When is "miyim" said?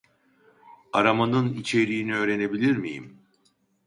2.77-3.17